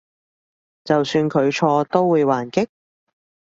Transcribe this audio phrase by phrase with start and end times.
[0.83, 2.67] 就算佢錯都會還擊？